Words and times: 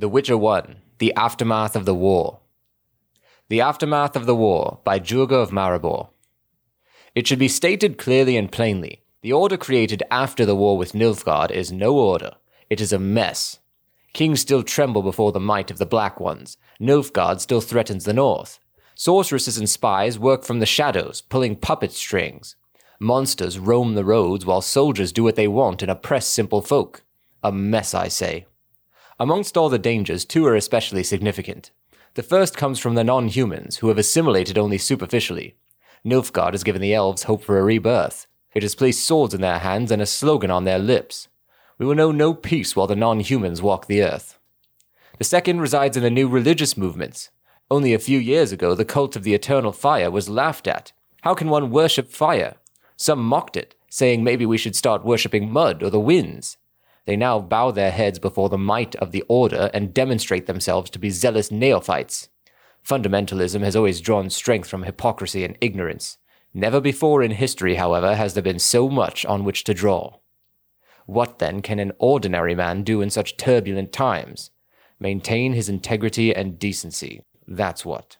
The 0.00 0.08
Witcher 0.08 0.36
1 0.36 0.76
The 0.98 1.12
Aftermath 1.14 1.74
of 1.74 1.84
the 1.84 1.92
War. 1.92 2.38
The 3.48 3.60
Aftermath 3.60 4.14
of 4.14 4.26
the 4.26 4.34
War 4.36 4.78
by 4.84 5.00
Jurga 5.00 5.32
of 5.32 5.50
Maribor. 5.50 6.10
It 7.16 7.26
should 7.26 7.40
be 7.40 7.48
stated 7.48 7.98
clearly 7.98 8.36
and 8.36 8.52
plainly 8.52 9.02
the 9.22 9.32
order 9.32 9.56
created 9.56 10.04
after 10.08 10.46
the 10.46 10.54
war 10.54 10.78
with 10.78 10.92
Nilfgaard 10.92 11.50
is 11.50 11.72
no 11.72 11.96
order, 11.98 12.36
it 12.70 12.80
is 12.80 12.92
a 12.92 13.00
mess. 13.00 13.58
Kings 14.12 14.40
still 14.40 14.62
tremble 14.62 15.02
before 15.02 15.32
the 15.32 15.40
might 15.40 15.68
of 15.68 15.78
the 15.78 15.84
Black 15.84 16.20
Ones, 16.20 16.58
Nilfgaard 16.80 17.40
still 17.40 17.60
threatens 17.60 18.04
the 18.04 18.12
north. 18.12 18.60
Sorceresses 18.94 19.58
and 19.58 19.68
spies 19.68 20.16
work 20.16 20.44
from 20.44 20.60
the 20.60 20.64
shadows, 20.64 21.22
pulling 21.22 21.56
puppet 21.56 21.90
strings. 21.90 22.54
Monsters 23.00 23.58
roam 23.58 23.96
the 23.96 24.04
roads 24.04 24.46
while 24.46 24.62
soldiers 24.62 25.10
do 25.10 25.24
what 25.24 25.34
they 25.34 25.48
want 25.48 25.82
and 25.82 25.90
oppress 25.90 26.28
simple 26.28 26.62
folk. 26.62 27.02
A 27.42 27.50
mess, 27.50 27.94
I 27.94 28.06
say. 28.06 28.46
Amongst 29.20 29.56
all 29.56 29.68
the 29.68 29.78
dangers, 29.78 30.24
two 30.24 30.46
are 30.46 30.54
especially 30.54 31.02
significant. 31.02 31.72
The 32.14 32.22
first 32.22 32.56
comes 32.56 32.78
from 32.78 32.94
the 32.94 33.02
non 33.02 33.28
humans, 33.28 33.78
who 33.78 33.88
have 33.88 33.98
assimilated 33.98 34.56
only 34.56 34.78
superficially. 34.78 35.56
Nilfgaard 36.04 36.52
has 36.52 36.62
given 36.62 36.80
the 36.80 36.94
elves 36.94 37.24
hope 37.24 37.42
for 37.42 37.58
a 37.58 37.64
rebirth. 37.64 38.26
It 38.54 38.62
has 38.62 38.76
placed 38.76 39.04
swords 39.04 39.34
in 39.34 39.40
their 39.40 39.58
hands 39.58 39.90
and 39.90 40.00
a 40.00 40.06
slogan 40.06 40.50
on 40.50 40.64
their 40.64 40.78
lips. 40.78 41.28
We 41.78 41.86
will 41.86 41.96
know 41.96 42.12
no 42.12 42.32
peace 42.32 42.76
while 42.76 42.86
the 42.86 42.96
non 42.96 43.20
humans 43.20 43.60
walk 43.60 43.86
the 43.86 44.02
earth. 44.02 44.38
The 45.18 45.24
second 45.24 45.60
resides 45.60 45.96
in 45.96 46.04
the 46.04 46.10
new 46.10 46.28
religious 46.28 46.76
movements. 46.76 47.30
Only 47.70 47.92
a 47.92 47.98
few 47.98 48.18
years 48.18 48.52
ago, 48.52 48.74
the 48.74 48.84
cult 48.84 49.16
of 49.16 49.24
the 49.24 49.34
eternal 49.34 49.72
fire 49.72 50.10
was 50.10 50.28
laughed 50.28 50.68
at. 50.68 50.92
How 51.22 51.34
can 51.34 51.48
one 51.48 51.70
worship 51.70 52.10
fire? 52.10 52.54
Some 52.96 53.24
mocked 53.24 53.56
it, 53.56 53.74
saying 53.90 54.22
maybe 54.22 54.46
we 54.46 54.58
should 54.58 54.76
start 54.76 55.04
worshipping 55.04 55.50
mud 55.50 55.82
or 55.82 55.90
the 55.90 56.00
winds. 56.00 56.56
They 57.08 57.16
now 57.16 57.40
bow 57.40 57.70
their 57.70 57.90
heads 57.90 58.18
before 58.18 58.50
the 58.50 58.58
might 58.58 58.94
of 58.96 59.12
the 59.12 59.24
order 59.28 59.70
and 59.72 59.94
demonstrate 59.94 60.44
themselves 60.44 60.90
to 60.90 60.98
be 60.98 61.08
zealous 61.08 61.50
neophytes. 61.50 62.28
Fundamentalism 62.86 63.62
has 63.62 63.74
always 63.74 64.02
drawn 64.02 64.28
strength 64.28 64.68
from 64.68 64.82
hypocrisy 64.82 65.42
and 65.42 65.56
ignorance. 65.58 66.18
Never 66.52 66.82
before 66.82 67.22
in 67.22 67.30
history, 67.30 67.76
however, 67.76 68.14
has 68.14 68.34
there 68.34 68.42
been 68.42 68.58
so 68.58 68.90
much 68.90 69.24
on 69.24 69.44
which 69.44 69.64
to 69.64 69.72
draw. 69.72 70.18
What 71.06 71.38
then 71.38 71.62
can 71.62 71.78
an 71.78 71.92
ordinary 71.98 72.54
man 72.54 72.82
do 72.82 73.00
in 73.00 73.08
such 73.08 73.38
turbulent 73.38 73.90
times? 73.90 74.50
Maintain 75.00 75.54
his 75.54 75.70
integrity 75.70 76.36
and 76.36 76.58
decency. 76.58 77.22
That's 77.46 77.86
what. 77.86 78.18